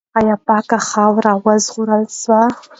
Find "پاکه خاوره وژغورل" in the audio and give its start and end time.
0.47-2.03